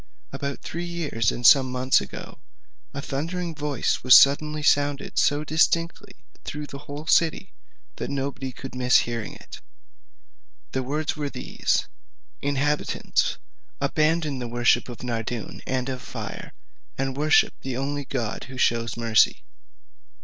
[0.33, 2.39] "About three years and some months ago,
[2.91, 7.53] a thundering voice was suddenly sounded so distinctly, through the whole city,
[7.97, 9.61] that nobody could miss hearing it.
[10.71, 11.87] The words were these:
[12.41, 13.37] 'Inhabitants,
[13.79, 16.51] abandon the worship of Nardoun, and of fire,
[16.97, 19.43] and worship the only God who shews mercy.'